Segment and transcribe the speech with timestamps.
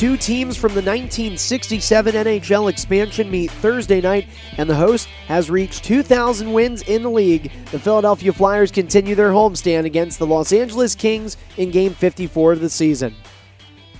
[0.00, 4.26] Two teams from the 1967 NHL expansion meet Thursday night,
[4.56, 7.52] and the host has reached 2,000 wins in the league.
[7.70, 12.60] The Philadelphia Flyers continue their homestand against the Los Angeles Kings in Game 54 of
[12.62, 13.14] the season.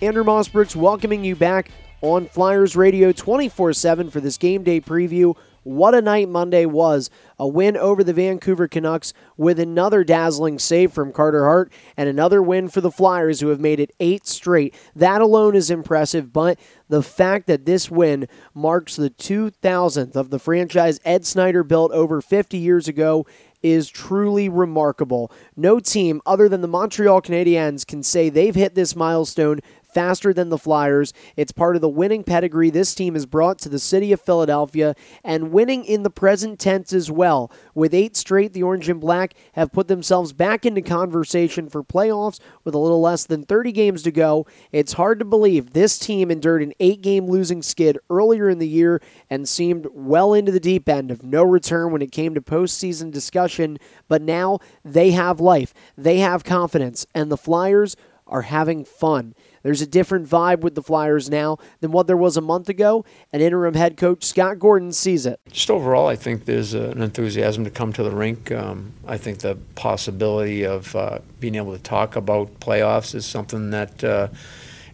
[0.01, 1.71] Andrew Mossbrooks welcoming you back
[2.01, 5.37] on Flyers Radio 24 7 for this game day preview.
[5.63, 7.11] What a night Monday was.
[7.39, 12.43] A win over the Vancouver Canucks with another dazzling save from Carter Hart and another
[12.43, 14.75] win for the Flyers, who have made it eight straight.
[14.97, 20.39] That alone is impressive, but the fact that this win marks the 2000th of the
[20.39, 23.27] franchise Ed Snider built over 50 years ago
[23.63, 25.31] is truly remarkable.
[25.57, 29.61] No team other than the Montreal Canadiens can say they've hit this milestone
[29.93, 31.13] faster than the Flyers.
[31.37, 34.95] It's part of the winning pedigree this team has brought to the city of Philadelphia
[35.25, 37.51] and winning in the present tense as well.
[37.75, 42.41] With eight straight, the Orange and Black have put themselves back into conversation for playoffs
[42.65, 44.47] with a little less than 30 games to go.
[44.73, 48.69] It's hard to believe this team endured an eight game losing skid earlier in the
[48.69, 52.41] year and seemed well into the deep end of no return when it came to
[52.41, 57.97] postseason discussion, but now they have life, they have confidence, and the Flyers
[58.31, 59.35] are having fun.
[59.63, 63.05] There's a different vibe with the Flyers now than what there was a month ago,
[63.33, 65.41] and interim head coach Scott Gordon sees it.
[65.51, 68.51] Just overall, I think there's an enthusiasm to come to the rink.
[68.53, 73.71] Um, I think the possibility of uh, being able to talk about playoffs is something
[73.71, 74.29] that uh,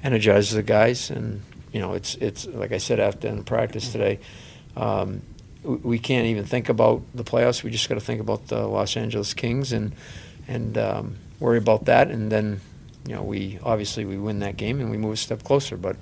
[0.02, 4.18] energizes the guys, and you know, it's it's like I said after in practice today.
[4.76, 5.22] Um,
[5.62, 7.62] we can't even think about the playoffs.
[7.64, 9.94] We just got to think about the Los Angeles Kings and
[10.48, 12.60] and um, worry about that, and then
[13.06, 15.76] you know, we obviously we win that game and we move a step closer.
[15.76, 15.96] But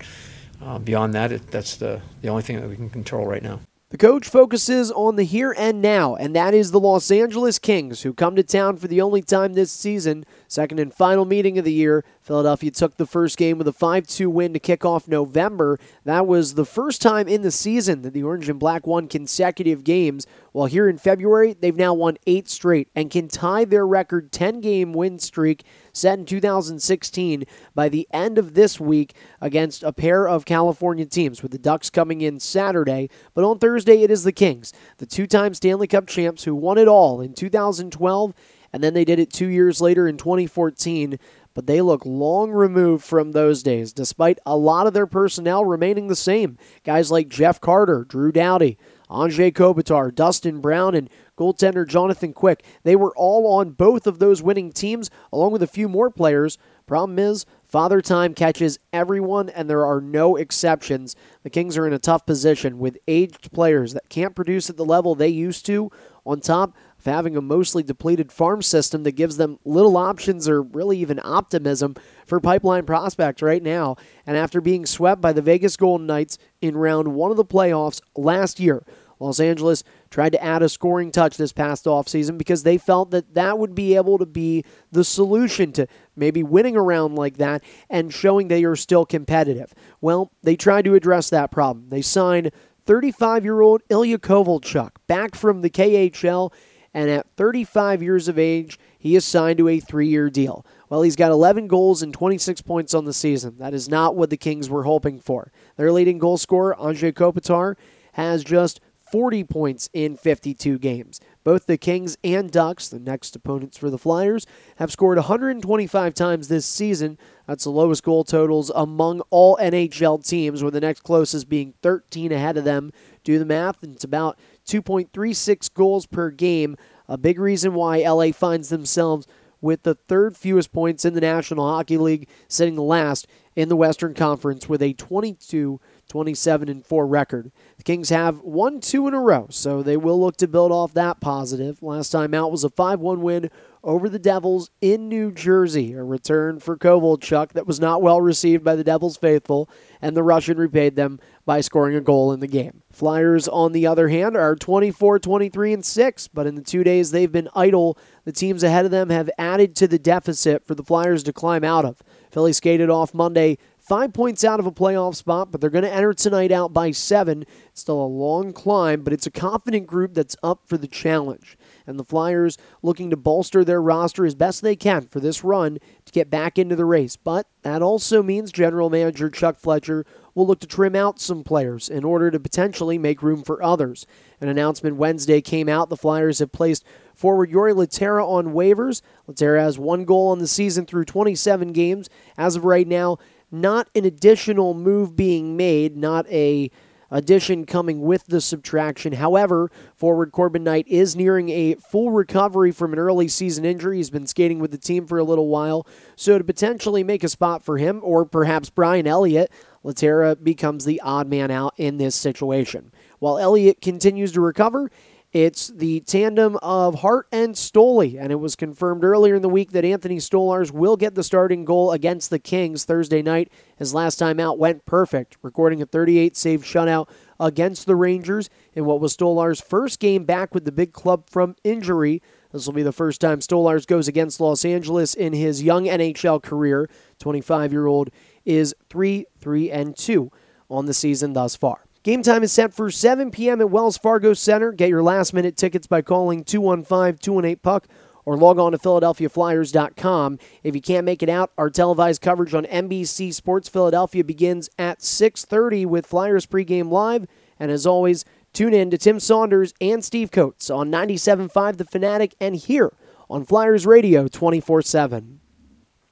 [0.63, 3.61] uh, beyond that, it, that's the the only thing that we can control right now.
[3.95, 8.03] The coach focuses on the here and now, and that is the Los Angeles Kings,
[8.03, 10.25] who come to town for the only time this season.
[10.49, 12.05] Second and final meeting of the year.
[12.21, 15.79] Philadelphia took the first game with a 5 2 win to kick off November.
[16.05, 19.85] That was the first time in the season that the Orange and Black won consecutive
[19.85, 20.27] games.
[20.51, 24.61] While here in February, they've now won eight straight and can tie their record 10
[24.61, 25.63] game win streak
[25.95, 27.45] set in 2016
[27.75, 31.89] by the end of this week against a pair of California teams, with the Ducks
[31.89, 33.09] coming in Saturday.
[33.33, 36.77] But on Thursday, it is the Kings, the two time Stanley Cup champs who won
[36.77, 38.35] it all in 2012,
[38.73, 41.19] and then they did it two years later in 2014
[41.55, 46.09] but they look long removed from those days, despite a lot of their personnel remaining
[46.09, 46.59] the same.
[46.83, 48.77] Guys like Jeff Carter, Drew Doughty,
[49.09, 52.65] Anze Kopitar, Dustin Brown, and goaltender Jonathan Quick.
[52.83, 56.59] They were all on both of those winning teams, along with a few more players.
[56.87, 61.17] Problem is, Father Time catches everyone, and there are no exceptions.
[61.43, 64.85] The Kings are in a tough position with aged players that can't produce at the
[64.85, 65.91] level they used to,
[66.27, 70.63] on top of having a mostly depleted farm system that gives them little options or
[70.63, 71.95] really even optimism
[72.27, 73.97] for pipeline prospects right now.
[74.27, 78.01] And after being swept by the Vegas Golden Knights in round one of the playoffs
[78.17, 78.85] last year,
[79.21, 83.35] Los Angeles tried to add a scoring touch this past offseason because they felt that
[83.35, 85.87] that would be able to be the solution to
[86.17, 89.75] maybe winning around like that and showing they are still competitive.
[90.01, 91.89] Well, they tried to address that problem.
[91.89, 92.51] They signed
[92.87, 96.53] 35 year old Ilya Kovalchuk back from the KHL,
[96.93, 100.65] and at 35 years of age, he is signed to a three year deal.
[100.89, 103.57] Well, he's got 11 goals and 26 points on the season.
[103.59, 105.51] That is not what the Kings were hoping for.
[105.77, 107.75] Their leading goal scorer, Anze Kopitar,
[108.13, 108.81] has just
[109.15, 111.21] 40 points in 52 games.
[111.45, 114.45] Both the Kings and Ducks, the next opponents for the Flyers,
[114.79, 117.17] have scored 125 times this season.
[117.47, 122.33] That's the lowest goal totals among all NHL teams, with the next closest being 13
[122.33, 122.91] ahead of them.
[123.23, 124.37] Do the math, and it's about
[124.67, 126.77] 2.36 goals per game.
[127.07, 129.29] A big reason why LA finds themselves
[129.61, 134.13] with the third fewest points in the National Hockey League, sitting last in the Western
[134.13, 137.51] Conference with a 22 27 and 4 record.
[137.77, 140.95] The Kings have won two in a row, so they will look to build off
[140.95, 141.83] that positive.
[141.83, 143.51] Last time out was a 5 1 win
[143.85, 148.65] over the Devils in New Jersey, a return for Kovalchuk that was not well received
[148.65, 149.69] by the Devils faithful,
[150.01, 152.83] and the Russian repaid them by scoring a goal in the game.
[152.91, 157.11] Flyers, on the other hand, are 24 23 and 6, but in the two days
[157.11, 160.85] they've been idle, the teams ahead of them have added to the deficit for the
[160.85, 162.03] Flyers to climb out of.
[162.31, 165.93] Philly skated off Monday Five points out of a playoff spot, but they're going to
[165.93, 167.45] enter tonight out by seven.
[167.67, 171.59] It's still a long climb, but it's a confident group that's up for the challenge.
[171.87, 175.81] And the Flyers looking to bolster their roster as best they can for this run
[176.07, 177.17] to get back into the race.
[177.17, 181.91] But that also means general manager Chuck Fletcher will look to trim out some players
[181.91, 184.07] in order to potentially make room for others.
[184.41, 185.91] An announcement Wednesday came out.
[185.91, 189.03] The Flyers have placed forward Jori Lehtera on waivers.
[189.29, 192.09] Lehtera has one goal on the season through 27 games.
[192.39, 193.19] As of right now,
[193.51, 196.71] not an additional move being made, not a
[197.11, 199.13] addition coming with the subtraction.
[199.13, 203.99] However, forward Corbin Knight is nearing a full recovery from an early season injury.
[203.99, 205.87] He's been skating with the team for a little while.
[206.17, 209.53] So to potentially make a spot for him, or perhaps Brian Elliott,
[209.85, 212.91] Lehtera becomes the odd man out in this situation.
[213.21, 214.91] While Elliott continues to recover,
[215.35, 219.73] it's the tandem of Hart and Stoley, and it was confirmed earlier in the week
[219.73, 223.51] that Anthony Stolarz will get the starting goal against the Kings Thursday night.
[223.77, 227.09] His last time out went perfect, recording a 38 save shutout
[227.41, 231.57] against the Rangers in what was Stolarz' first game back with the big club from
[231.65, 232.23] injury.
[232.53, 236.45] This will be the first time Stolarz goes against Los Angeles in his young NHL
[236.45, 236.89] career.
[237.19, 238.11] 25 year old
[238.45, 240.31] is 3 3 and 2
[240.71, 241.87] on the season thus far.
[242.05, 243.63] Game time is set for 7 p.m.
[243.63, 244.73] at Wells Fargo Center.
[244.73, 247.89] Get your last minute tickets by calling 215 218 Puck
[248.27, 250.39] or log on to PhiladelphiaFlyers.com.
[250.63, 255.01] If you can't make it out, our televised coverage on NBC Sports Philadelphia begins at
[255.01, 257.27] 6:30 with Flyers pregame live.
[257.59, 262.35] And as always, tune in to Tim Saunders and Steve Coates on 97.5 The Fanatic
[262.39, 262.93] and here
[263.31, 265.41] on Flyers Radio 24 7.